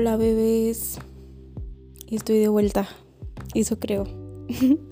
Hola 0.00 0.16
bebés, 0.16 1.00
estoy 2.08 2.38
de 2.38 2.46
vuelta, 2.46 2.88
eso 3.52 3.80
creo. 3.80 4.06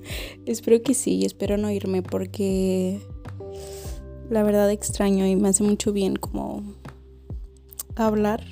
espero 0.46 0.82
que 0.82 0.94
sí, 0.94 1.24
espero 1.24 1.56
no 1.56 1.70
irme 1.70 2.02
porque 2.02 2.98
la 4.30 4.42
verdad 4.42 4.68
extraño 4.72 5.24
y 5.24 5.36
me 5.36 5.50
hace 5.50 5.62
mucho 5.62 5.92
bien 5.92 6.16
como 6.16 6.64
hablar 7.94 8.42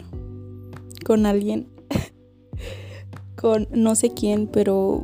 con 1.05 1.27
alguien, 1.27 1.67
con 3.37 3.67
no 3.73 3.97
sé 3.97 4.11
quién, 4.11 4.47
pero 4.47 5.03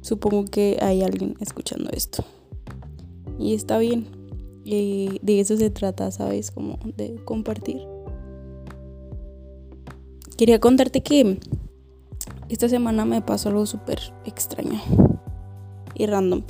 supongo 0.00 0.46
que 0.46 0.78
hay 0.80 1.02
alguien 1.02 1.34
escuchando 1.38 1.90
esto. 1.92 2.24
Y 3.38 3.52
está 3.52 3.76
bien, 3.76 4.06
y 4.64 5.18
de 5.20 5.40
eso 5.40 5.58
se 5.58 5.68
trata, 5.68 6.10
¿sabes? 6.12 6.50
Como 6.50 6.78
de 6.96 7.16
compartir. 7.26 7.82
Quería 10.38 10.60
contarte 10.60 11.02
que 11.02 11.36
esta 12.48 12.68
semana 12.68 13.04
me 13.04 13.20
pasó 13.20 13.48
algo 13.48 13.66
súper 13.66 13.98
extraño 14.24 14.80
y 15.96 16.06
random. 16.06 16.44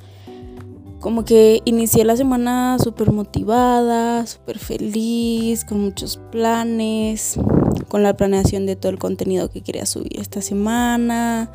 Como 1.01 1.25
que 1.25 1.63
inicié 1.65 2.05
la 2.05 2.15
semana 2.15 2.77
súper 2.79 3.13
motivada, 3.13 4.27
súper 4.27 4.59
feliz, 4.59 5.65
con 5.65 5.81
muchos 5.81 6.19
planes, 6.31 7.41
con 7.89 8.03
la 8.03 8.15
planeación 8.15 8.67
de 8.67 8.77
todo 8.77 8.93
el 8.93 8.99
contenido 8.99 9.49
que 9.49 9.63
quería 9.63 9.87
subir 9.87 10.21
esta 10.21 10.43
semana. 10.43 11.51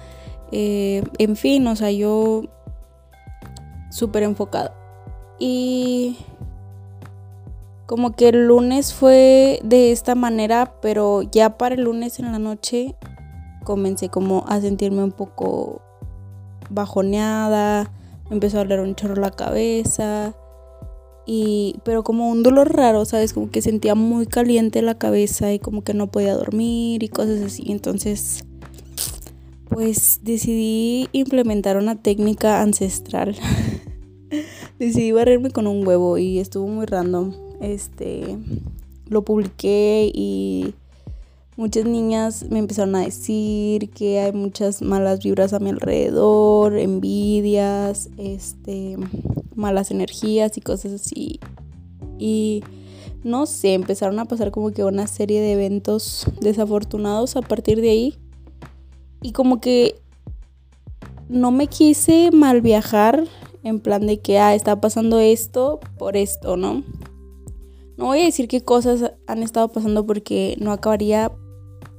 Eh, 0.52 1.04
en 1.20 1.36
fin, 1.36 1.68
o 1.68 1.76
sea, 1.76 1.92
yo 1.92 2.46
súper 3.92 4.24
enfocada. 4.24 4.74
Y 5.38 6.18
como 7.86 8.16
que 8.16 8.30
el 8.30 8.48
lunes 8.48 8.94
fue 8.94 9.60
de 9.64 9.92
esta 9.92 10.16
manera, 10.16 10.76
pero 10.82 11.22
ya 11.22 11.58
para 11.58 11.76
el 11.76 11.82
lunes 11.82 12.20
en 12.20 12.32
la 12.32 12.40
noche 12.40 12.96
comencé 13.64 14.10
como 14.10 14.46
a 14.48 14.62
sentirme 14.62 15.04
un 15.04 15.12
poco 15.12 15.82
bajoneada, 16.70 17.92
me 18.30 18.36
empezó 18.36 18.58
a 18.58 18.64
doler 18.64 18.80
un 18.80 18.96
chorro 18.96 19.16
la 19.16 19.32
cabeza 19.32 20.34
y 21.26 21.76
pero 21.84 22.04
como 22.04 22.30
un 22.30 22.44
dolor 22.44 22.74
raro, 22.76 23.06
¿sabes? 23.06 23.34
Como 23.34 23.50
que 23.50 23.62
sentía 23.62 23.96
muy 23.96 24.28
caliente 24.28 24.82
la 24.82 24.98
cabeza 24.98 25.54
y 25.54 25.60
como 25.60 25.84
que 25.84 25.94
no 25.94 26.08
podía 26.08 26.36
dormir 26.36 27.04
y 27.04 27.10
cosas 27.10 27.42
así. 27.42 27.64
Entonces, 27.68 28.46
pues 29.70 30.22
decidí 30.24 31.10
implementar 31.12 31.78
una 31.78 32.02
técnica 32.02 32.62
ancestral. 32.62 33.36
decidí 34.80 35.12
barrerme 35.12 35.52
con 35.52 35.68
un 35.68 35.86
huevo 35.86 36.18
y 36.18 36.40
estuvo 36.40 36.68
muy 36.68 36.86
random 36.86 37.43
este, 37.64 38.38
lo 39.08 39.24
publiqué 39.24 40.12
y 40.14 40.74
muchas 41.56 41.86
niñas 41.86 42.46
me 42.50 42.60
empezaron 42.60 42.96
a 42.96 43.02
decir 43.02 43.90
que 43.92 44.20
hay 44.20 44.34
muchas 44.34 44.82
malas 44.82 45.24
vibras 45.24 45.54
a 45.54 45.60
mi 45.60 45.70
alrededor, 45.70 46.78
envidias, 46.78 48.10
este, 48.18 48.98
malas 49.56 49.92
energías 49.92 50.58
y 50.58 50.62
cosas 50.62 50.94
así. 50.94 51.40
Y 52.18 52.64
no 53.24 53.46
sé, 53.46 53.74
empezaron 53.74 54.20
a 54.20 54.26
pasar 54.26 54.52
como 54.52 54.72
que 54.72 54.84
una 54.84 55.08
serie 55.08 55.40
de 55.42 55.54
eventos 55.54 56.26
desafortunados 56.42 57.36
a 57.36 57.42
partir 57.42 57.80
de 57.82 57.90
ahí. 57.90 58.18
Y 59.22 59.32
como 59.32 59.62
que 59.62 59.96
no 61.30 61.52
me 61.52 61.68
quise 61.68 62.32
mal 62.32 62.62
viajar 62.62 63.24
en 63.64 63.80
plan 63.80 64.06
de 64.06 64.20
que, 64.20 64.40
ah, 64.40 64.54
está 64.54 64.82
pasando 64.82 65.20
esto 65.20 65.80
por 65.98 66.18
esto, 66.18 66.58
¿no? 66.58 66.84
No 67.98 68.06
voy 68.06 68.22
a 68.22 68.26
decir 68.26 68.48
qué 68.48 68.62
cosas 68.62 69.14
han 69.28 69.44
estado 69.44 69.70
pasando 69.70 70.06
porque 70.06 70.56
no 70.60 70.72
acabaría 70.72 71.32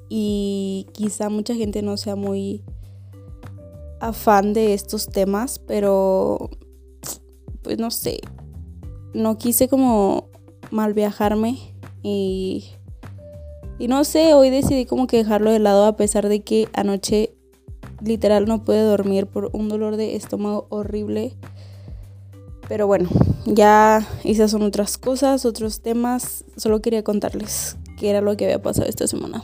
y 0.09 0.87
quizá 0.93 1.29
mucha 1.29 1.55
gente 1.55 1.83
no 1.83 1.97
sea 1.97 2.17
muy 2.17 2.63
afán 4.01 4.53
de 4.53 4.75
estos 4.75 5.07
temas, 5.07 5.59
pero 5.59 6.51
pues 7.63 7.79
no 7.79 7.91
sé, 7.91 8.21
no 9.15 9.39
quise 9.39 9.69
como 9.69 10.29
mal 10.71 10.93
viajarme 10.93 11.59
y, 12.03 12.67
y 13.79 13.89
no 13.89 14.05
sé, 14.05 14.35
hoy 14.35 14.51
decidí 14.51 14.85
como 14.85 15.07
que 15.07 15.17
dejarlo 15.17 15.51
de 15.51 15.59
lado 15.59 15.87
a 15.87 15.97
pesar 15.97 16.29
de 16.29 16.43
que 16.43 16.69
anoche 16.75 17.35
literal 18.03 18.45
no 18.47 18.65
pude 18.65 18.83
dormir 18.83 19.27
por 19.27 19.51
un 19.53 19.69
dolor 19.69 19.97
de 19.97 20.17
estómago 20.17 20.67
horrible. 20.69 21.35
Pero 22.69 22.87
bueno, 22.87 23.09
ya 23.47 24.07
esas 24.25 24.51
son 24.51 24.63
otras 24.63 24.97
cosas, 24.99 25.45
otros 25.45 25.81
temas. 25.81 26.45
Solo 26.57 26.81
quería 26.81 27.05
contarles 27.05 27.77
qué 27.99 28.11
era 28.11 28.21
lo 28.21 28.37
que 28.37 28.45
había 28.47 28.63
pasado 28.63 28.89
esta 28.89 29.07
semana. 29.07 29.43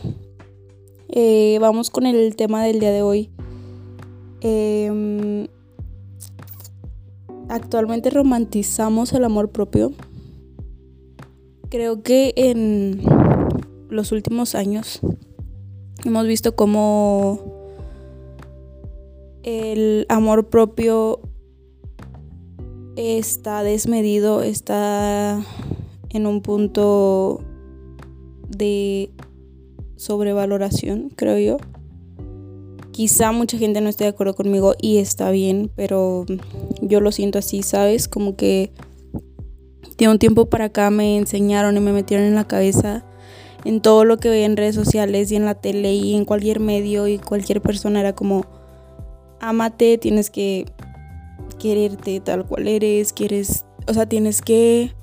Eh, 1.08 1.58
vamos 1.60 1.90
con 1.90 2.06
el 2.06 2.36
tema 2.36 2.64
del 2.64 2.80
día 2.80 2.92
de 2.92 3.02
hoy. 3.02 3.30
Em, 4.40 5.48
actualmente 7.48 8.10
romantizamos 8.10 9.12
el 9.12 9.24
amor 9.24 9.50
propio. 9.50 9.92
Creo 11.68 12.02
que 12.02 12.32
en 12.36 13.02
los 13.90 14.12
últimos 14.12 14.54
años 14.54 15.00
hemos 16.04 16.26
visto 16.26 16.56
cómo 16.56 17.60
el 19.42 20.06
amor 20.08 20.48
propio 20.48 21.20
está 23.00 23.62
desmedido, 23.62 24.42
está 24.42 25.44
en 26.10 26.26
un 26.26 26.42
punto 26.42 27.40
de 28.48 29.10
sobrevaloración, 29.96 31.10
creo 31.14 31.38
yo. 31.38 31.56
Quizá 32.92 33.32
mucha 33.32 33.58
gente 33.58 33.80
no 33.80 33.88
esté 33.88 34.04
de 34.04 34.10
acuerdo 34.10 34.34
conmigo 34.34 34.74
y 34.80 34.98
está 34.98 35.30
bien, 35.30 35.70
pero 35.74 36.26
yo 36.82 37.00
lo 37.00 37.12
siento 37.12 37.38
así, 37.38 37.62
¿sabes? 37.62 38.08
Como 38.08 38.36
que 38.36 38.72
de 39.96 40.08
un 40.08 40.18
tiempo 40.18 40.46
para 40.46 40.66
acá 40.66 40.90
me 40.90 41.16
enseñaron 41.16 41.76
y 41.76 41.80
me 41.80 41.92
metieron 41.92 42.26
en 42.26 42.34
la 42.34 42.46
cabeza 42.46 43.04
en 43.64 43.80
todo 43.80 44.04
lo 44.04 44.18
que 44.18 44.30
veía 44.30 44.46
en 44.46 44.56
redes 44.56 44.74
sociales 44.74 45.30
y 45.30 45.36
en 45.36 45.44
la 45.44 45.54
tele 45.54 45.92
y 45.92 46.14
en 46.14 46.24
cualquier 46.24 46.60
medio 46.60 47.08
y 47.08 47.18
cualquier 47.18 47.60
persona 47.60 48.00
era 48.00 48.14
como, 48.14 48.46
amate, 49.40 49.98
tienes 49.98 50.30
que 50.30 50.66
quererte 51.58 52.20
tal 52.20 52.46
cual 52.46 52.68
eres, 52.68 53.12
quieres, 53.12 53.64
o 53.86 53.94
sea, 53.94 54.06
tienes 54.06 54.42
que 54.42 54.94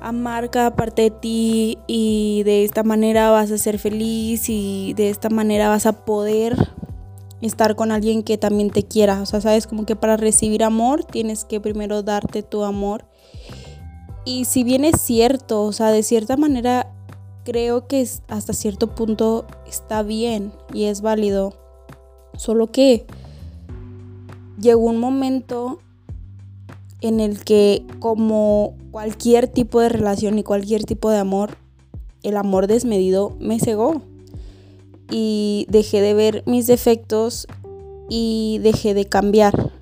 amar 0.00 0.50
cada 0.50 0.76
parte 0.76 1.02
de 1.02 1.10
ti 1.10 1.78
y 1.86 2.42
de 2.44 2.64
esta 2.64 2.82
manera 2.82 3.30
vas 3.30 3.50
a 3.50 3.58
ser 3.58 3.78
feliz 3.78 4.48
y 4.48 4.94
de 4.94 5.10
esta 5.10 5.28
manera 5.28 5.68
vas 5.68 5.86
a 5.86 6.04
poder 6.04 6.56
estar 7.40 7.76
con 7.76 7.92
alguien 7.92 8.22
que 8.22 8.38
también 8.38 8.70
te 8.70 8.84
quiera. 8.84 9.20
O 9.22 9.26
sea, 9.26 9.40
sabes 9.40 9.66
como 9.66 9.86
que 9.86 9.96
para 9.96 10.16
recibir 10.16 10.64
amor 10.64 11.04
tienes 11.04 11.44
que 11.44 11.60
primero 11.60 12.02
darte 12.02 12.42
tu 12.42 12.64
amor. 12.64 13.04
Y 14.24 14.44
si 14.44 14.64
bien 14.64 14.84
es 14.84 15.00
cierto, 15.00 15.64
o 15.64 15.72
sea, 15.72 15.90
de 15.90 16.02
cierta 16.02 16.36
manera 16.36 16.92
creo 17.44 17.86
que 17.86 18.06
hasta 18.28 18.52
cierto 18.52 18.94
punto 18.94 19.46
está 19.66 20.02
bien 20.02 20.52
y 20.72 20.84
es 20.84 21.00
válido. 21.00 21.54
Solo 22.36 22.68
que 22.68 23.06
llegó 24.60 24.86
un 24.86 24.98
momento 24.98 25.80
en 27.00 27.20
el 27.20 27.42
que 27.42 27.84
como 27.98 28.74
cualquier 28.90 29.48
tipo 29.48 29.80
de 29.80 29.88
relación 29.88 30.38
y 30.38 30.42
cualquier 30.42 30.84
tipo 30.84 31.10
de 31.10 31.18
amor, 31.18 31.56
el 32.22 32.36
amor 32.36 32.66
desmedido 32.66 33.36
me 33.40 33.58
cegó. 33.58 34.02
Y 35.10 35.66
dejé 35.68 36.00
de 36.00 36.14
ver 36.14 36.44
mis 36.46 36.66
defectos 36.66 37.48
y 38.08 38.60
dejé 38.62 38.94
de 38.94 39.06
cambiar. 39.06 39.72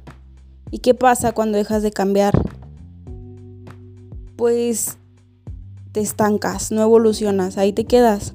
¿Y 0.70 0.78
qué 0.78 0.94
pasa 0.94 1.32
cuando 1.32 1.58
dejas 1.58 1.82
de 1.82 1.90
cambiar? 1.90 2.34
Pues 4.36 4.96
te 5.92 6.00
estancas, 6.00 6.70
no 6.70 6.82
evolucionas, 6.82 7.58
ahí 7.58 7.72
te 7.72 7.84
quedas. 7.84 8.34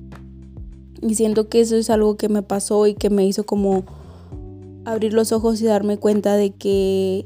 Y 1.01 1.15
siento 1.15 1.49
que 1.49 1.61
eso 1.61 1.75
es 1.75 1.89
algo 1.89 2.17
que 2.17 2.29
me 2.29 2.43
pasó 2.43 2.85
y 2.87 2.93
que 2.93 3.09
me 3.09 3.25
hizo 3.25 3.45
como 3.45 3.85
abrir 4.85 5.13
los 5.13 5.31
ojos 5.31 5.61
y 5.61 5.65
darme 5.65 5.97
cuenta 5.97 6.35
de 6.35 6.51
que 6.51 7.25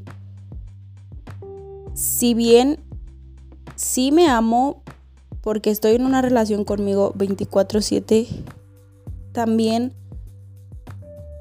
si 1.94 2.34
bien 2.34 2.80
sí 3.74 4.12
me 4.12 4.28
amo 4.28 4.82
porque 5.40 5.70
estoy 5.70 5.94
en 5.94 6.04
una 6.04 6.22
relación 6.22 6.64
conmigo 6.64 7.12
24/7, 7.16 8.26
también 9.32 9.94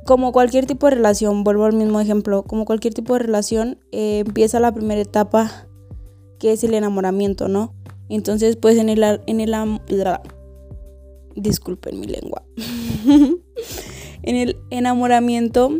como 0.06 0.32
cualquier 0.32 0.66
tipo 0.66 0.88
de 0.88 0.96
relación, 0.96 1.44
vuelvo 1.44 1.66
al 1.66 1.74
mismo 1.74 2.00
ejemplo, 2.00 2.44
como 2.44 2.64
cualquier 2.64 2.94
tipo 2.94 3.14
de 3.14 3.20
relación, 3.20 3.80
eh, 3.92 4.24
empieza 4.26 4.60
la 4.60 4.74
primera 4.74 5.02
etapa 5.02 5.68
que 6.40 6.54
es 6.54 6.64
el 6.64 6.74
enamoramiento, 6.74 7.48
¿no? 7.48 7.74
Entonces, 8.10 8.56
pues 8.56 8.78
en 8.78 8.90
el, 8.90 9.04
en 9.26 9.42
el 9.42 9.54
disculpen 11.36 12.00
mi 12.00 12.08
lengua. 12.08 12.44
en 14.24 14.36
el 14.36 14.58
enamoramiento 14.70 15.72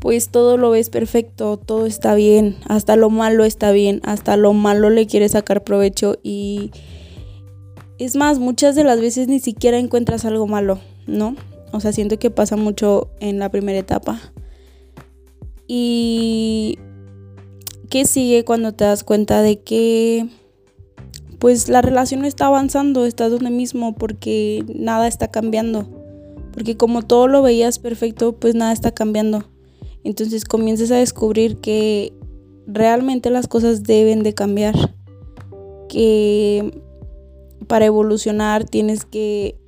pues 0.00 0.28
todo 0.28 0.56
lo 0.56 0.70
ves 0.70 0.90
perfecto, 0.90 1.56
todo 1.56 1.86
está 1.86 2.14
bien, 2.14 2.56
hasta 2.66 2.96
lo 2.96 3.10
malo 3.10 3.44
está 3.44 3.72
bien, 3.72 4.00
hasta 4.04 4.36
lo 4.36 4.52
malo 4.52 4.90
le 4.90 5.06
quieres 5.06 5.32
sacar 5.32 5.64
provecho 5.64 6.18
y, 6.22 6.70
Es 7.98 8.14
más, 8.14 8.38
muchas 8.38 8.76
de 8.76 8.84
las 8.84 9.00
veces 9.00 9.26
ni 9.26 9.40
siquiera 9.40 9.78
encuentras 9.78 10.24
algo 10.24 10.46
malo, 10.46 10.78
¿no? 11.06 11.34
O 11.72 11.80
sea, 11.80 11.92
siento 11.92 12.18
que 12.18 12.30
pasa 12.30 12.56
mucho 12.56 13.10
en 13.20 13.38
la 13.38 13.50
primera 13.50 13.78
etapa. 13.78 14.20
Y 15.66 16.78
¿qué 17.90 18.04
sigue 18.04 18.44
cuando 18.44 18.72
te 18.72 18.84
das 18.84 19.04
cuenta 19.04 19.42
de 19.42 19.60
que 19.60 20.28
pues 21.38 21.68
la 21.68 21.82
relación 21.82 22.20
no 22.20 22.26
está 22.26 22.46
avanzando, 22.46 23.04
está 23.04 23.28
donde 23.28 23.50
mismo 23.50 23.94
porque 23.94 24.64
nada 24.74 25.08
está 25.08 25.28
cambiando? 25.28 25.88
Porque 26.52 26.76
como 26.76 27.02
todo 27.02 27.28
lo 27.28 27.42
veías 27.42 27.78
perfecto, 27.78 28.32
pues 28.32 28.54
nada 28.54 28.72
está 28.72 28.92
cambiando. 28.92 29.44
Entonces 30.04 30.44
comienzas 30.44 30.90
a 30.90 30.96
descubrir 30.96 31.58
que 31.58 32.12
realmente 32.66 33.30
las 33.30 33.48
cosas 33.48 33.82
deben 33.82 34.22
de 34.22 34.34
cambiar. 34.34 34.94
Que 35.88 36.82
para 37.66 37.86
evolucionar 37.86 38.64
tienes 38.64 39.04
que 39.04 39.58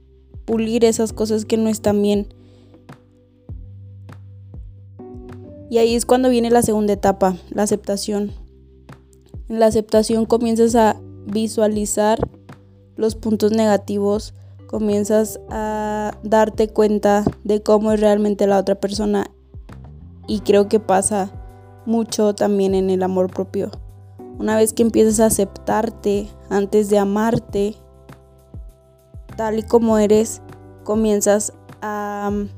pulir 0.45 0.85
esas 0.85 1.13
cosas 1.13 1.45
que 1.45 1.57
no 1.57 1.69
están 1.69 2.01
bien. 2.03 2.27
Y 5.71 5.79
ahí 5.79 5.95
es 5.95 6.05
cuando 6.05 6.29
viene 6.29 6.51
la 6.51 6.63
segunda 6.63 6.93
etapa, 6.93 7.37
la 7.51 7.63
aceptación. 7.63 8.33
En 9.49 9.61
la 9.61 9.67
aceptación 9.67 10.27
comienzas 10.27 10.75
a 10.75 11.01
visualizar 11.27 12.19
los 12.97 13.15
puntos 13.15 13.53
negativos, 13.53 14.35
comienzas 14.67 15.41
a 15.49 16.19
darte 16.23 16.69
cuenta 16.69 17.25
de 17.45 17.63
cómo 17.63 17.93
es 17.93 18.01
realmente 18.01 18.47
la 18.47 18.59
otra 18.59 18.75
persona 18.75 19.31
y 20.31 20.39
creo 20.43 20.69
que 20.69 20.79
pasa 20.79 21.29
mucho 21.87 22.37
también 22.37 22.77
en 22.77 22.89
el 22.89 23.03
amor 23.03 23.33
propio. 23.33 23.73
Una 24.39 24.55
vez 24.55 24.73
que 24.73 24.85
empiezas 24.85 25.19
a 25.19 25.27
aceptarte 25.27 26.29
antes 26.51 26.89
de 26.89 26.99
amarte, 26.99 27.75
tal 29.37 29.59
y 29.59 29.65
como 29.65 29.99
eres, 29.99 30.41
comienzas 30.85 31.53
a 31.83 32.31
mm, 32.33 32.49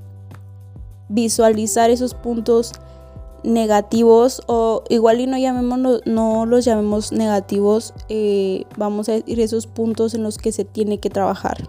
visualizar 1.09 1.89
esos 1.89 2.13
puntos 2.13 2.73
negativos 3.43 4.43
o 4.49 4.85
igual 4.91 5.21
y 5.21 5.27
no 5.27 5.39
llamemos 5.39 6.03
no 6.05 6.47
los 6.47 6.65
llamemos 6.67 7.11
negativos 7.11 7.93
eh, 8.09 8.67
vamos 8.77 9.09
a 9.09 9.13
decir 9.13 9.41
esos 9.41 9.67
puntos 9.67 10.15
en 10.15 10.23
los 10.23 10.39
que 10.39 10.53
se 10.53 10.65
tiene 10.65 11.01
que 11.01 11.11
trabajar 11.11 11.69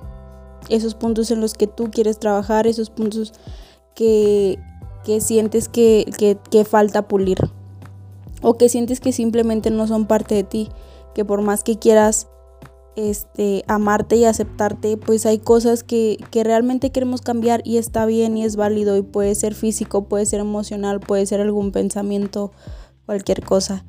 esos 0.69 0.93
puntos 0.93 1.31
en 1.31 1.41
los 1.41 1.55
que 1.55 1.65
tú 1.65 1.89
quieres 1.89 2.19
trabajar 2.19 2.67
esos 2.67 2.91
puntos 2.91 3.33
que, 3.95 4.59
que 5.03 5.21
sientes 5.21 5.69
que, 5.69 6.37
que, 6.49 6.65
falta 6.65 7.07
pulir 7.07 7.37
o 8.41 8.55
que 8.55 8.69
sientes 8.69 8.99
que 8.99 9.11
simplemente 9.11 9.69
no 9.71 9.87
son 9.87 10.05
parte 10.05 10.35
de 10.35 10.43
ti 10.43 10.69
que 11.13 11.25
por 11.25 11.41
más 11.41 11.63
que 11.63 11.77
quieras 11.77 12.27
este, 12.95 13.63
amarte 13.67 14.15
y 14.15 14.25
aceptarte, 14.25 14.97
pues 14.97 15.25
hay 15.25 15.39
cosas 15.39 15.83
que, 15.83 16.17
que, 16.29 16.43
realmente 16.43 16.91
queremos 16.91 17.21
cambiar 17.21 17.61
y 17.65 17.77
está 17.77 18.05
bien 18.05 18.37
y 18.37 18.45
es 18.45 18.55
válido 18.55 18.97
y 18.97 19.01
puede 19.01 19.33
ser 19.33 19.55
físico, 19.55 20.05
puede 20.05 20.25
ser 20.25 20.39
emocional, 20.39 20.99
puede 20.99 21.25
ser 21.25 21.41
algún 21.41 21.71
pensamiento, 21.71 22.51
cualquier 23.05 23.43
cosa. 23.43 23.83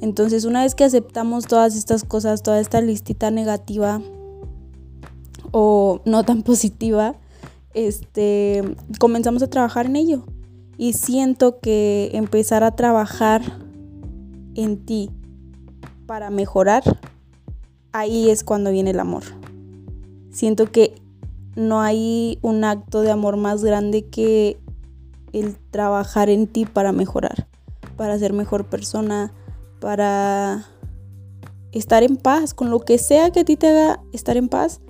Entonces 0.00 0.44
una 0.44 0.62
vez 0.62 0.74
que 0.74 0.84
aceptamos 0.84 1.46
todas 1.46 1.76
estas 1.76 2.04
cosas, 2.04 2.42
toda 2.42 2.60
esta 2.60 2.80
listita 2.80 3.30
negativa 3.30 4.00
o 5.50 6.00
no 6.04 6.24
tan 6.24 6.42
positiva, 6.44 7.16
este, 7.72 8.62
comenzamos 8.98 9.42
a 9.42 9.48
trabajar 9.48 9.86
en 9.86 9.96
ello. 9.96 10.24
Y 10.76 10.94
siento 10.94 11.60
que 11.60 12.10
empezar 12.14 12.64
a 12.64 12.74
trabajar 12.74 13.42
en 14.54 14.84
ti 14.84 15.10
para 16.06 16.30
mejorar 16.30 16.82
ahí 17.92 18.28
es 18.28 18.44
cuando 18.44 18.70
viene 18.70 18.90
el 18.90 19.00
amor. 19.00 19.22
Siento 20.30 20.70
que 20.70 20.94
no 21.54 21.80
hay 21.80 22.38
un 22.42 22.64
acto 22.64 23.02
de 23.02 23.10
amor 23.10 23.36
más 23.36 23.62
grande 23.62 24.04
que 24.06 24.58
el 25.32 25.56
trabajar 25.70 26.28
en 26.28 26.46
ti 26.46 26.66
para 26.66 26.92
mejorar, 26.92 27.46
para 27.96 28.18
ser 28.18 28.32
mejor 28.32 28.66
persona, 28.66 29.32
para 29.80 30.66
estar 31.72 32.02
en 32.02 32.16
paz 32.16 32.54
con 32.54 32.70
lo 32.70 32.80
que 32.80 32.98
sea 32.98 33.30
que 33.30 33.40
a 33.40 33.44
ti 33.44 33.56
te 33.56 33.68
haga 33.68 34.00
estar 34.12 34.36
en 34.36 34.48
paz. 34.48 34.80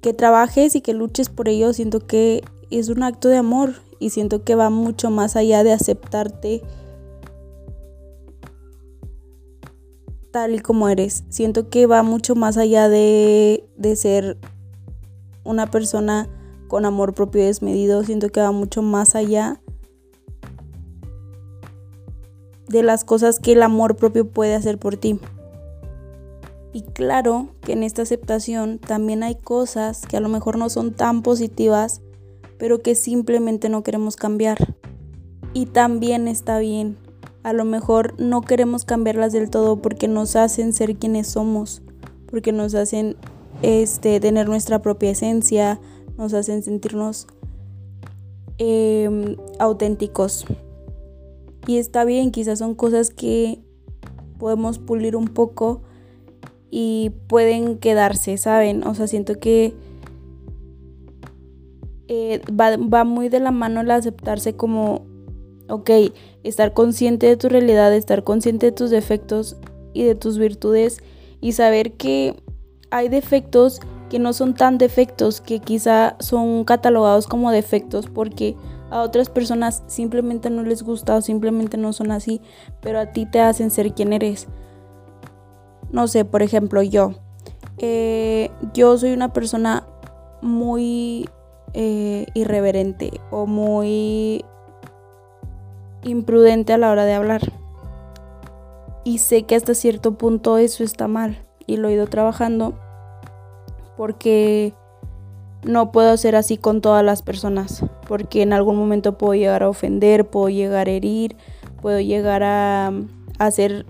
Que 0.00 0.12
trabajes 0.12 0.76
y 0.76 0.80
que 0.80 0.92
luches 0.92 1.28
por 1.28 1.48
ello, 1.48 1.72
siento 1.72 2.06
que 2.06 2.44
es 2.70 2.88
un 2.88 3.02
acto 3.02 3.28
de 3.28 3.38
amor 3.38 3.74
y 3.98 4.10
siento 4.10 4.44
que 4.44 4.54
va 4.54 4.70
mucho 4.70 5.10
más 5.10 5.36
allá 5.36 5.64
de 5.64 5.72
aceptarte 5.72 6.62
tal 10.30 10.54
y 10.54 10.58
como 10.58 10.88
eres. 10.88 11.24
Siento 11.28 11.68
que 11.68 11.86
va 11.86 12.02
mucho 12.02 12.34
más 12.34 12.56
allá 12.56 12.88
de, 12.88 13.64
de 13.76 13.96
ser 13.96 14.36
una 15.44 15.70
persona 15.70 16.28
con 16.66 16.84
amor 16.84 17.14
propio 17.14 17.44
desmedido. 17.44 18.02
Siento 18.02 18.30
que 18.30 18.40
va 18.40 18.50
mucho 18.50 18.82
más 18.82 19.14
allá 19.14 19.60
de 22.68 22.82
las 22.82 23.04
cosas 23.04 23.38
que 23.38 23.52
el 23.52 23.62
amor 23.62 23.94
propio 23.94 24.28
puede 24.28 24.56
hacer 24.56 24.78
por 24.78 24.96
ti. 24.96 25.20
Y 26.72 26.82
claro 26.82 27.50
que 27.60 27.72
en 27.74 27.84
esta 27.84 28.02
aceptación 28.02 28.80
también 28.80 29.22
hay 29.22 29.36
cosas 29.36 30.02
que 30.06 30.16
a 30.16 30.20
lo 30.20 30.28
mejor 30.28 30.58
no 30.58 30.68
son 30.68 30.92
tan 30.92 31.22
positivas, 31.22 32.00
pero 32.64 32.80
que 32.80 32.94
simplemente 32.94 33.68
no 33.68 33.82
queremos 33.82 34.16
cambiar. 34.16 34.74
Y 35.52 35.66
también 35.66 36.26
está 36.28 36.58
bien 36.58 36.96
a 37.42 37.52
lo 37.52 37.66
mejor 37.66 38.14
no 38.18 38.40
queremos 38.40 38.86
cambiarlas 38.86 39.34
del 39.34 39.50
todo 39.50 39.82
porque 39.82 40.08
nos 40.08 40.34
hacen 40.34 40.72
ser 40.72 40.96
quienes 40.96 41.26
somos, 41.26 41.82
porque 42.26 42.52
nos 42.52 42.74
hacen 42.74 43.16
este, 43.60 44.18
tener 44.18 44.48
nuestra 44.48 44.80
propia 44.80 45.10
esencia, 45.10 45.78
nos 46.16 46.32
hacen 46.32 46.62
sentirnos 46.62 47.26
em, 48.56 49.36
auténticos. 49.58 50.46
Y 51.66 51.76
está 51.76 52.06
bien, 52.06 52.30
quizás 52.30 52.60
son 52.60 52.74
cosas 52.74 53.10
que 53.10 53.62
podemos 54.38 54.78
pulir 54.78 55.16
un 55.16 55.28
poco 55.28 55.82
y 56.70 57.12
pueden 57.26 57.76
quedarse, 57.76 58.38
¿saben? 58.38 58.86
O 58.86 58.94
sea, 58.94 59.06
siento 59.06 59.38
que 59.38 59.74
eh, 62.08 62.40
va, 62.50 63.04
muy 63.04 63.28
de 63.28 63.40
la 63.40 63.50
mano 63.50 63.80
el 63.80 63.90
aceptarse 63.90 64.54
como 64.56 65.06
Ok, 65.68 65.90
estar 66.42 66.74
consciente 66.74 67.26
de 67.26 67.38
tu 67.38 67.48
realidad, 67.48 67.94
estar 67.94 68.22
consciente 68.22 68.66
de 68.66 68.72
tus 68.72 68.90
defectos 68.90 69.56
y 69.94 70.04
de 70.04 70.14
tus 70.14 70.36
virtudes 70.36 71.02
y 71.40 71.52
saber 71.52 71.92
que 71.92 72.36
hay 72.90 73.08
defectos 73.08 73.80
que 74.10 74.18
no 74.18 74.34
son 74.34 74.52
tan 74.52 74.76
defectos, 74.76 75.40
que 75.40 75.60
quizá 75.60 76.16
son 76.20 76.64
catalogados 76.64 77.26
como 77.26 77.50
defectos 77.50 78.08
porque 78.08 78.56
a 78.90 79.00
otras 79.00 79.30
personas 79.30 79.82
simplemente 79.86 80.50
no 80.50 80.62
les 80.64 80.82
gusta 80.82 81.16
o 81.16 81.22
simplemente 81.22 81.78
no 81.78 81.94
son 81.94 82.10
así, 82.10 82.42
pero 82.82 83.00
a 83.00 83.06
ti 83.12 83.24
te 83.24 83.40
hacen 83.40 83.70
ser 83.70 83.94
quien 83.94 84.12
eres. 84.12 84.48
No 85.90 86.08
sé, 86.08 86.26
por 86.26 86.42
ejemplo, 86.42 86.82
yo. 86.82 87.12
Eh, 87.78 88.50
yo 88.74 88.98
soy 88.98 89.14
una 89.14 89.32
persona 89.32 89.86
muy 90.42 91.26
eh, 91.74 92.26
irreverente 92.34 93.20
o 93.30 93.46
muy 93.46 94.44
imprudente 96.04 96.72
a 96.72 96.78
la 96.78 96.90
hora 96.90 97.04
de 97.04 97.14
hablar. 97.14 97.52
Y 99.04 99.18
sé 99.18 99.42
que 99.42 99.56
hasta 99.56 99.74
cierto 99.74 100.14
punto 100.14 100.56
eso 100.56 100.82
está 100.82 101.08
mal 101.08 101.44
y 101.66 101.76
lo 101.76 101.88
he 101.88 101.92
ido 101.92 102.06
trabajando 102.06 102.74
porque 103.96 104.74
no 105.64 105.92
puedo 105.92 106.16
ser 106.16 106.36
así 106.36 106.56
con 106.56 106.80
todas 106.80 107.04
las 107.04 107.22
personas, 107.22 107.84
porque 108.06 108.42
en 108.42 108.52
algún 108.52 108.76
momento 108.76 109.18
puedo 109.18 109.34
llegar 109.34 109.62
a 109.62 109.68
ofender, 109.68 110.26
puedo 110.26 110.48
llegar 110.48 110.88
a 110.88 110.92
herir, 110.92 111.36
puedo 111.80 112.00
llegar 112.00 112.42
a, 112.42 112.92
hacer 113.38 113.86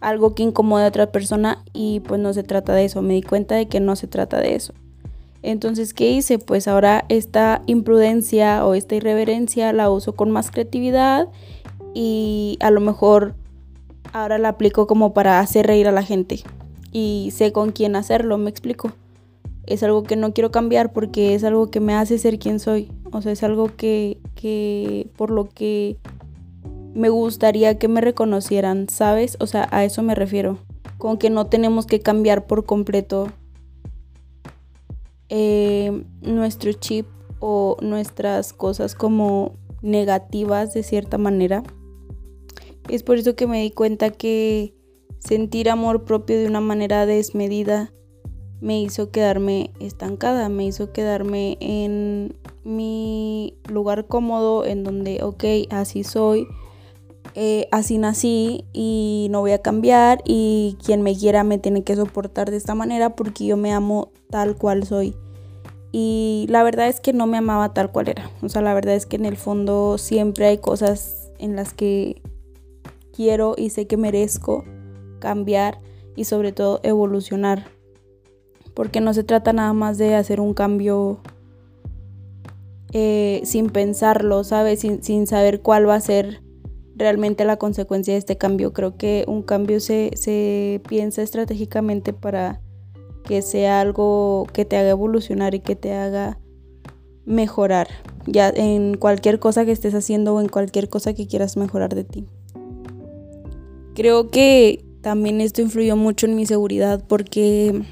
algo 0.00 0.34
que 0.34 0.42
incomode 0.42 0.84
a 0.84 0.88
otra 0.88 1.12
persona 1.12 1.62
y 1.72 2.00
pues 2.00 2.20
no 2.20 2.32
se 2.32 2.42
trata 2.42 2.74
de 2.74 2.84
eso, 2.84 3.02
me 3.02 3.14
di 3.14 3.22
cuenta 3.22 3.56
de 3.56 3.68
que 3.68 3.80
no 3.80 3.96
se 3.96 4.06
trata 4.06 4.40
de 4.40 4.54
eso. 4.54 4.72
Entonces, 5.46 5.94
¿qué 5.94 6.10
hice? 6.10 6.40
Pues 6.40 6.66
ahora 6.66 7.04
esta 7.08 7.62
imprudencia 7.66 8.66
o 8.66 8.74
esta 8.74 8.96
irreverencia 8.96 9.72
la 9.72 9.88
uso 9.90 10.16
con 10.16 10.32
más 10.32 10.50
creatividad 10.50 11.28
y 11.94 12.58
a 12.60 12.72
lo 12.72 12.80
mejor 12.80 13.36
ahora 14.12 14.38
la 14.38 14.48
aplico 14.48 14.88
como 14.88 15.14
para 15.14 15.38
hacer 15.38 15.68
reír 15.68 15.86
a 15.86 15.92
la 15.92 16.02
gente 16.02 16.42
y 16.90 17.30
sé 17.32 17.52
con 17.52 17.70
quién 17.70 17.94
hacerlo, 17.94 18.38
me 18.38 18.50
explico. 18.50 18.90
Es 19.66 19.84
algo 19.84 20.02
que 20.02 20.16
no 20.16 20.32
quiero 20.32 20.50
cambiar 20.50 20.92
porque 20.92 21.36
es 21.36 21.44
algo 21.44 21.70
que 21.70 21.78
me 21.78 21.94
hace 21.94 22.18
ser 22.18 22.40
quien 22.40 22.58
soy. 22.58 22.90
O 23.12 23.22
sea, 23.22 23.30
es 23.30 23.44
algo 23.44 23.70
que, 23.76 24.18
que 24.34 25.08
por 25.16 25.30
lo 25.30 25.48
que 25.48 25.96
me 26.92 27.08
gustaría 27.08 27.78
que 27.78 27.86
me 27.86 28.00
reconocieran, 28.00 28.88
¿sabes? 28.88 29.36
O 29.38 29.46
sea, 29.46 29.68
a 29.70 29.84
eso 29.84 30.02
me 30.02 30.16
refiero. 30.16 30.58
Con 30.98 31.18
que 31.18 31.30
no 31.30 31.46
tenemos 31.46 31.86
que 31.86 32.00
cambiar 32.00 32.46
por 32.46 32.64
completo 32.64 33.28
eh, 35.28 36.04
nuestro 36.22 36.72
chip 36.72 37.06
o 37.40 37.76
nuestras 37.80 38.52
cosas 38.52 38.94
como 38.94 39.54
negativas 39.82 40.74
de 40.74 40.82
cierta 40.82 41.18
manera. 41.18 41.62
Es 42.88 43.02
por 43.02 43.18
eso 43.18 43.34
que 43.34 43.46
me 43.46 43.62
di 43.62 43.70
cuenta 43.70 44.10
que 44.10 44.74
sentir 45.18 45.68
amor 45.70 46.04
propio 46.04 46.38
de 46.38 46.46
una 46.46 46.60
manera 46.60 47.06
desmedida 47.06 47.92
me 48.60 48.80
hizo 48.80 49.10
quedarme 49.10 49.70
estancada, 49.80 50.48
me 50.48 50.66
hizo 50.66 50.92
quedarme 50.92 51.58
en 51.60 52.36
mi 52.64 53.54
lugar 53.68 54.06
cómodo, 54.06 54.64
en 54.64 54.82
donde, 54.82 55.22
ok, 55.22 55.44
así 55.70 56.04
soy, 56.04 56.46
eh, 57.38 57.68
así 57.70 57.98
nací 57.98 58.64
y 58.72 59.28
no 59.30 59.40
voy 59.40 59.50
a 59.50 59.60
cambiar 59.60 60.22
y 60.24 60.78
quien 60.82 61.02
me 61.02 61.14
quiera 61.14 61.44
me 61.44 61.58
tiene 61.58 61.84
que 61.84 61.94
soportar 61.94 62.50
de 62.50 62.56
esta 62.56 62.74
manera 62.74 63.14
porque 63.14 63.44
yo 63.44 63.58
me 63.58 63.74
amo 63.74 64.10
tal 64.30 64.56
cual 64.56 64.84
soy. 64.84 65.14
Y 65.92 66.46
la 66.48 66.62
verdad 66.62 66.88
es 66.88 66.98
que 66.98 67.12
no 67.12 67.26
me 67.26 67.36
amaba 67.36 67.74
tal 67.74 67.92
cual 67.92 68.08
era. 68.08 68.30
O 68.40 68.48
sea, 68.48 68.62
la 68.62 68.72
verdad 68.72 68.94
es 68.94 69.04
que 69.04 69.16
en 69.16 69.26
el 69.26 69.36
fondo 69.36 69.98
siempre 69.98 70.46
hay 70.46 70.56
cosas 70.56 71.30
en 71.38 71.56
las 71.56 71.74
que 71.74 72.22
quiero 73.12 73.54
y 73.58 73.68
sé 73.68 73.86
que 73.86 73.98
merezco 73.98 74.64
cambiar 75.18 75.78
y 76.16 76.24
sobre 76.24 76.52
todo 76.52 76.80
evolucionar. 76.84 77.66
Porque 78.72 79.02
no 79.02 79.12
se 79.12 79.24
trata 79.24 79.52
nada 79.52 79.74
más 79.74 79.98
de 79.98 80.14
hacer 80.14 80.40
un 80.40 80.54
cambio 80.54 81.20
eh, 82.92 83.42
sin 83.44 83.68
pensarlo, 83.68 84.42
¿sabes? 84.42 84.80
Sin, 84.80 85.02
sin, 85.02 85.26
saber 85.26 85.60
cuál 85.60 85.86
va 85.86 85.96
a 85.96 86.00
ser 86.00 86.45
realmente 86.96 87.44
la 87.44 87.58
consecuencia 87.58 88.14
de 88.14 88.18
este 88.18 88.36
cambio. 88.36 88.72
Creo 88.72 88.96
que 88.96 89.24
un 89.28 89.42
cambio 89.42 89.78
se, 89.80 90.10
se 90.16 90.80
piensa 90.88 91.22
estratégicamente 91.22 92.12
para 92.12 92.60
que 93.24 93.42
sea 93.42 93.80
algo 93.80 94.46
que 94.52 94.64
te 94.64 94.76
haga 94.76 94.90
evolucionar 94.90 95.54
y 95.54 95.60
que 95.60 95.76
te 95.76 95.92
haga 95.92 96.38
mejorar, 97.24 97.88
ya 98.26 98.48
en 98.48 98.96
cualquier 98.96 99.40
cosa 99.40 99.64
que 99.64 99.72
estés 99.72 99.94
haciendo 99.94 100.34
o 100.34 100.40
en 100.40 100.48
cualquier 100.48 100.88
cosa 100.88 101.12
que 101.12 101.26
quieras 101.26 101.56
mejorar 101.56 101.94
de 101.94 102.04
ti. 102.04 102.24
Creo 103.94 104.30
que 104.30 104.84
también 105.00 105.40
esto 105.40 105.60
influyó 105.60 105.96
mucho 105.96 106.26
en 106.26 106.36
mi 106.36 106.46
seguridad 106.46 107.04
porque 107.06 107.82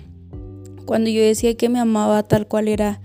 cuando 0.86 1.10
yo 1.10 1.20
decía 1.20 1.56
que 1.56 1.68
me 1.68 1.80
amaba 1.80 2.22
tal 2.22 2.46
cual 2.46 2.68
era 2.68 3.00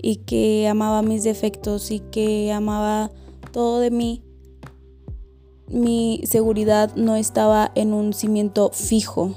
y 0.00 0.16
que 0.16 0.68
amaba 0.68 1.02
mis 1.02 1.22
defectos 1.24 1.90
y 1.90 2.00
que 2.00 2.52
amaba 2.52 3.10
todo 3.52 3.80
de 3.80 3.90
mí, 3.90 4.22
mi 5.68 6.20
seguridad 6.24 6.94
no 6.94 7.16
estaba 7.16 7.70
en 7.74 7.92
un 7.92 8.12
cimiento 8.12 8.70
fijo, 8.72 9.34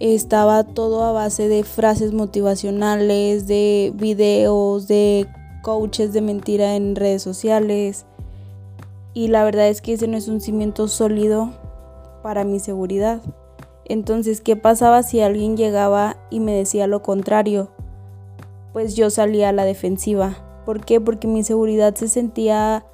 estaba 0.00 0.64
todo 0.64 1.04
a 1.04 1.12
base 1.12 1.48
de 1.48 1.62
frases 1.62 2.12
motivacionales, 2.12 3.46
de 3.46 3.92
videos, 3.94 4.88
de 4.88 5.28
coaches 5.62 6.12
de 6.12 6.22
mentira 6.22 6.74
en 6.74 6.96
redes 6.96 7.22
sociales. 7.22 8.06
Y 9.12 9.28
la 9.28 9.44
verdad 9.44 9.68
es 9.68 9.82
que 9.82 9.92
ese 9.92 10.08
no 10.08 10.16
es 10.16 10.28
un 10.28 10.40
cimiento 10.40 10.88
sólido 10.88 11.50
para 12.22 12.44
mi 12.44 12.60
seguridad. 12.60 13.20
Entonces, 13.84 14.40
¿qué 14.40 14.56
pasaba 14.56 15.02
si 15.02 15.20
alguien 15.20 15.56
llegaba 15.56 16.16
y 16.30 16.40
me 16.40 16.52
decía 16.52 16.86
lo 16.86 17.02
contrario? 17.02 17.70
Pues 18.72 18.94
yo 18.94 19.10
salía 19.10 19.48
a 19.48 19.52
la 19.52 19.64
defensiva. 19.64 20.62
¿Por 20.64 20.84
qué? 20.84 21.00
Porque 21.00 21.26
mi 21.26 21.42
seguridad 21.42 21.94
se 21.94 22.08
sentía 22.08 22.86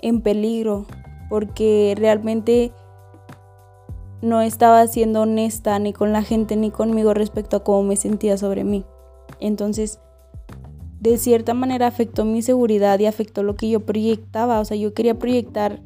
en 0.00 0.22
peligro. 0.22 0.86
Porque 1.30 1.94
realmente 1.96 2.72
no 4.20 4.42
estaba 4.42 4.86
siendo 4.86 5.22
honesta 5.22 5.78
ni 5.78 5.94
con 5.94 6.12
la 6.12 6.22
gente 6.22 6.56
ni 6.56 6.70
conmigo 6.70 7.14
respecto 7.14 7.56
a 7.56 7.64
cómo 7.64 7.82
me 7.82 7.96
sentía 7.96 8.36
sobre 8.36 8.64
mí. 8.64 8.84
Entonces, 9.40 9.98
de 11.00 11.16
cierta 11.16 11.54
manera 11.54 11.86
afectó 11.86 12.24
mi 12.26 12.42
seguridad 12.42 12.98
y 12.98 13.06
afectó 13.06 13.42
lo 13.42 13.56
que 13.56 13.70
yo 13.70 13.80
proyectaba. 13.80 14.60
O 14.60 14.64
sea, 14.64 14.76
yo 14.76 14.92
quería 14.92 15.18
proyectar 15.18 15.80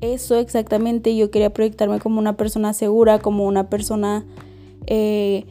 eso 0.00 0.36
exactamente. 0.36 1.14
Yo 1.14 1.30
quería 1.30 1.52
proyectarme 1.52 2.00
como 2.00 2.18
una 2.18 2.36
persona 2.36 2.72
segura, 2.72 3.18
como 3.18 3.44
una 3.44 3.68
persona 3.68 4.24
eh, 4.86 5.44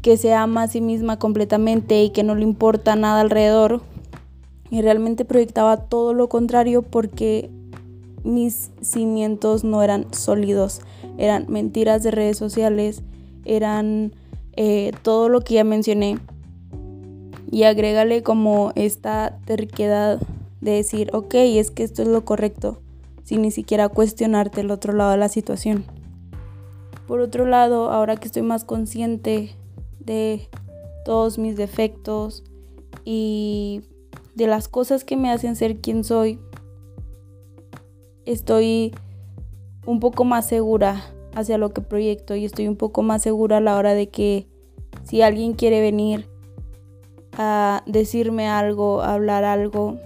que 0.00 0.16
se 0.16 0.32
ama 0.32 0.62
a 0.62 0.68
sí 0.68 0.80
misma 0.80 1.18
completamente 1.18 2.02
y 2.02 2.10
que 2.10 2.22
no 2.22 2.34
le 2.34 2.42
importa 2.42 2.96
nada 2.96 3.20
alrededor. 3.20 3.82
Y 4.70 4.80
realmente 4.80 5.26
proyectaba 5.26 5.76
todo 5.76 6.14
lo 6.14 6.28
contrario 6.30 6.82
porque 6.82 7.50
mis 8.24 8.70
cimientos 8.80 9.62
no 9.62 9.82
eran 9.82 10.12
sólidos, 10.12 10.80
eran 11.18 11.46
mentiras 11.48 12.02
de 12.02 12.10
redes 12.10 12.38
sociales, 12.38 13.02
eran 13.44 14.14
eh, 14.56 14.92
todo 15.02 15.28
lo 15.28 15.42
que 15.42 15.54
ya 15.54 15.64
mencioné. 15.64 16.18
Y 17.50 17.64
agrégale 17.64 18.22
como 18.22 18.72
esta 18.74 19.38
terquedad 19.44 20.20
de 20.60 20.72
decir, 20.72 21.10
ok, 21.12 21.34
es 21.34 21.70
que 21.70 21.84
esto 21.84 22.02
es 22.02 22.08
lo 22.08 22.24
correcto, 22.24 22.80
sin 23.22 23.42
ni 23.42 23.50
siquiera 23.50 23.88
cuestionarte 23.88 24.62
el 24.62 24.70
otro 24.70 24.92
lado 24.92 25.12
de 25.12 25.18
la 25.18 25.28
situación. 25.28 25.84
Por 27.06 27.20
otro 27.20 27.46
lado, 27.46 27.90
ahora 27.90 28.16
que 28.16 28.26
estoy 28.26 28.42
más 28.42 28.64
consciente 28.64 29.54
de 30.00 30.48
todos 31.04 31.38
mis 31.38 31.56
defectos 31.56 32.42
y 33.04 33.82
de 34.34 34.46
las 34.46 34.68
cosas 34.68 35.04
que 35.04 35.16
me 35.16 35.30
hacen 35.30 35.54
ser 35.54 35.76
quien 35.76 36.02
soy, 36.02 36.38
estoy 38.26 38.94
un 39.86 40.00
poco 40.00 40.24
más 40.24 40.46
segura 40.46 41.04
hacia 41.34 41.58
lo 41.58 41.72
que 41.72 41.80
proyecto 41.80 42.34
y 42.34 42.44
estoy 42.44 42.68
un 42.68 42.76
poco 42.76 43.02
más 43.02 43.22
segura 43.22 43.58
a 43.58 43.60
la 43.60 43.76
hora 43.76 43.94
de 43.94 44.08
que 44.08 44.46
si 45.02 45.22
alguien 45.22 45.54
quiere 45.54 45.80
venir 45.80 46.28
a 47.36 47.82
decirme 47.86 48.48
algo, 48.48 49.02
a 49.02 49.14
hablar 49.14 49.44
algo, 49.44 49.98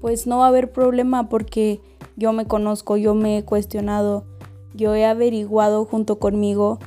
pues 0.00 0.26
no 0.26 0.38
va 0.38 0.46
a 0.46 0.48
haber 0.48 0.72
problema 0.72 1.28
porque 1.28 1.80
yo 2.16 2.32
me 2.32 2.46
conozco, 2.46 2.96
yo 2.96 3.14
me 3.14 3.38
he 3.38 3.44
cuestionado, 3.44 4.24
yo 4.74 4.94
he 4.94 5.04
averiguado 5.04 5.84
junto 5.84 6.18
conmigo 6.18 6.78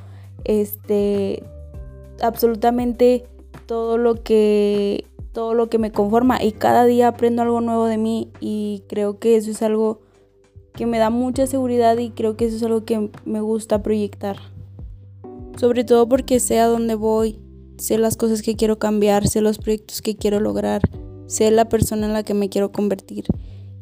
este 0.44 1.44
absolutamente 2.22 3.26
todo 3.66 3.98
lo 3.98 4.22
que 4.24 5.06
todo 5.36 5.54
lo 5.54 5.70
que 5.70 5.78
me 5.78 5.92
conforma 5.92 6.42
y 6.42 6.54
cada 6.54 6.86
día 6.86 7.10
aprendo 7.10 7.42
algo 7.42 7.60
nuevo 7.60 7.86
de 7.88 7.98
mí 7.98 8.32
y 8.40 8.84
creo 8.88 9.20
que 9.20 9.36
eso 9.36 9.52
es 9.52 9.62
algo 9.62 10.00
que 10.72 10.86
me 10.86 10.98
da 10.98 11.10
mucha 11.10 11.46
seguridad 11.46 11.98
y 11.98 12.12
creo 12.12 12.38
que 12.38 12.46
eso 12.46 12.56
es 12.56 12.64
algo 12.64 12.86
que 12.86 13.12
me 13.26 13.42
gusta 13.42 13.84
proyectar. 13.84 14.38
Sobre 15.60 15.84
todo 15.84 16.08
porque 16.08 16.40
sé 16.40 16.62
a 16.62 16.68
dónde 16.68 16.96
voy, 16.96 17.38
sé 17.78 17.98
las 17.98 18.16
cosas 18.16 18.42
que 18.42 18.56
quiero 18.56 18.80
cambiar, 18.80 19.28
sé 19.28 19.42
los 19.42 19.58
proyectos 19.58 20.02
que 20.02 20.16
quiero 20.16 20.40
lograr, 20.40 20.82
sé 21.28 21.52
la 21.52 21.68
persona 21.68 22.08
en 22.08 22.14
la 22.14 22.24
que 22.24 22.34
me 22.34 22.48
quiero 22.48 22.72
convertir. 22.72 23.26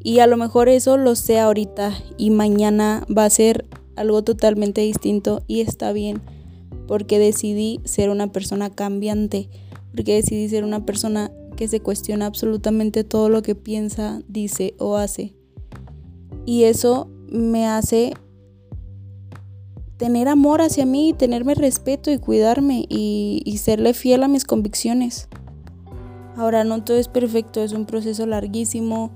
Y 0.02 0.20
a 0.20 0.28
lo 0.28 0.38
mejor 0.38 0.70
eso 0.70 0.98
lo 0.98 1.16
sé 1.16 1.40
ahorita 1.40 1.94
y 2.18 2.32
mañana 2.32 3.06
va 3.16 3.26
a 3.26 3.30
ser 3.30 3.66
algo 3.96 4.24
totalmente 4.24 4.82
distinto 4.82 5.44
y 5.46 5.62
está 5.62 5.94
bien 5.94 6.20
porque 6.88 7.20
decidí 7.20 7.80
ser 7.86 8.10
una 8.10 8.32
persona 8.32 8.72
cambiante, 8.72 9.50
porque 9.96 10.16
decidí 10.16 10.50
ser 10.50 10.64
una 10.64 10.84
persona 10.84 11.32
que 11.56 11.68
se 11.68 11.80
cuestiona 11.80 12.26
absolutamente 12.26 13.04
todo 13.04 13.30
lo 13.30 13.42
que 13.42 13.56
piensa, 13.56 14.22
dice 14.28 14.76
o 14.80 14.98
hace. 14.98 15.36
Y 16.46 16.64
eso 16.64 17.10
me 17.30 17.68
hace 17.68 18.14
tener 19.98 20.28
amor 20.28 20.62
hacia 20.62 20.86
mí, 20.86 21.14
tenerme 21.18 21.56
respeto 21.56 22.12
y 22.12 22.18
cuidarme 22.18 22.86
y, 22.90 23.42
y, 23.46 23.58
serle 23.58 23.94
fiel 23.94 24.24
a 24.24 24.28
mis 24.28 24.46
convicciones. 24.46 25.30
Ahora 26.36 26.64
no 26.64 26.84
todo 26.84 26.98
es 26.98 27.08
perfecto, 27.08 27.62
es 27.62 27.74
un 27.74 27.86
proceso 27.86 28.26
larguísimo 28.26 29.12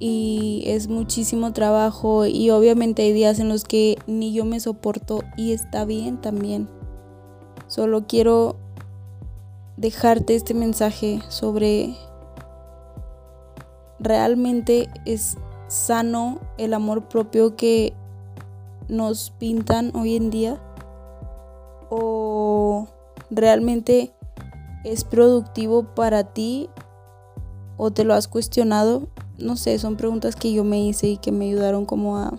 y 0.00 0.62
es 0.66 0.88
muchísimo 0.88 1.52
trabajo 1.52 2.26
y 2.26 2.50
obviamente 2.50 3.02
hay 3.02 3.12
días 3.12 3.38
en 3.38 3.48
los 3.48 3.64
que 3.64 3.96
ni 4.06 4.32
yo 4.32 4.44
me 4.44 4.60
soporto 4.60 5.22
y 5.36 5.52
está 5.52 5.84
bien 5.84 6.20
también. 6.20 6.68
Solo 7.66 8.06
quiero 8.06 8.56
dejarte 9.78 10.34
este 10.34 10.54
mensaje 10.54 11.20
sobre 11.28 11.94
realmente 14.00 14.88
es 15.04 15.36
sano 15.68 16.40
el 16.58 16.74
amor 16.74 17.08
propio 17.08 17.54
que 17.54 17.94
nos 18.88 19.30
pintan 19.38 19.94
hoy 19.94 20.16
en 20.16 20.30
día 20.30 20.60
o 21.90 22.88
realmente 23.30 24.12
es 24.84 25.04
productivo 25.04 25.84
para 25.94 26.24
ti 26.24 26.68
o 27.76 27.92
te 27.92 28.02
lo 28.02 28.14
has 28.14 28.26
cuestionado 28.26 29.06
no 29.38 29.56
sé 29.56 29.78
son 29.78 29.96
preguntas 29.96 30.34
que 30.34 30.52
yo 30.52 30.64
me 30.64 30.80
hice 30.80 31.06
y 31.06 31.16
que 31.18 31.30
me 31.30 31.44
ayudaron 31.46 31.86
como 31.86 32.18
a 32.18 32.36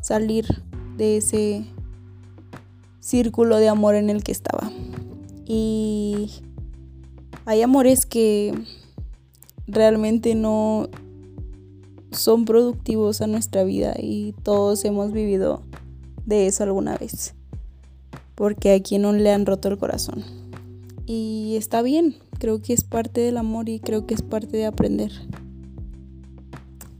salir 0.00 0.64
de 0.96 1.18
ese 1.18 1.64
círculo 2.98 3.58
de 3.58 3.68
amor 3.68 3.94
en 3.94 4.10
el 4.10 4.24
que 4.24 4.32
estaba 4.32 4.72
y 5.46 6.30
hay 7.44 7.62
amores 7.62 8.06
que 8.06 8.54
realmente 9.66 10.34
no 10.34 10.88
son 12.10 12.44
productivos 12.44 13.20
a 13.20 13.26
nuestra 13.26 13.64
vida 13.64 13.94
y 13.98 14.34
todos 14.42 14.84
hemos 14.84 15.12
vivido 15.12 15.62
de 16.26 16.46
eso 16.46 16.64
alguna 16.64 16.96
vez. 16.96 17.34
Porque 18.34 18.74
a 18.74 18.82
quien 18.82 19.02
no 19.02 19.12
le 19.12 19.30
han 19.30 19.46
roto 19.46 19.68
el 19.68 19.78
corazón. 19.78 20.24
Y 21.06 21.54
está 21.56 21.82
bien, 21.82 22.16
creo 22.38 22.62
que 22.62 22.72
es 22.72 22.82
parte 22.82 23.20
del 23.20 23.36
amor 23.36 23.68
y 23.68 23.78
creo 23.78 24.06
que 24.06 24.14
es 24.14 24.22
parte 24.22 24.56
de 24.56 24.66
aprender. 24.66 25.12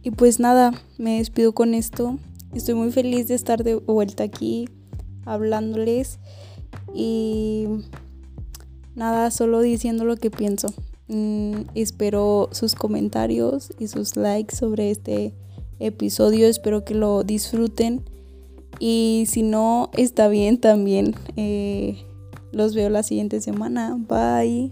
Y 0.03 0.11
pues 0.11 0.39
nada, 0.39 0.73
me 0.99 1.19
despido 1.19 1.55
con 1.55 1.75
esto. 1.75 2.19
Estoy 2.53 2.75
muy 2.75 2.93
feliz 2.93 3.27
de 3.29 3.35
estar 3.35 3.65
de 3.65 3.75
vuelta 3.75 4.23
aquí 4.23 4.69
hablándoles 5.25 6.19
Y 6.93 7.67
nada, 8.95 9.31
solo 9.31 9.61
diciendo 9.61 10.05
lo 10.05 10.17
que 10.17 10.31
pienso. 10.31 10.69
Mm, 11.09 11.63
espero 11.75 12.49
sus 12.53 12.75
comentarios 12.75 13.73
y 13.79 13.89
sus 13.89 14.17
likes 14.17 14.57
sobre 14.57 14.91
este 14.91 15.35
episodio. 15.79 16.47
Espero 16.47 16.85
que 16.85 16.95
lo 16.95 17.25
disfruten. 17.25 18.03
Y 18.79 19.25
si 19.29 19.43
no, 19.43 19.91
está 19.97 20.29
bien 20.29 20.59
también. 20.59 21.15
Eh, 21.37 22.05
los 22.53 22.75
veo 22.75 22.91
la 22.91 23.03
siguiente 23.03 23.41
semana. 23.41 23.97
Bye. 24.09 24.71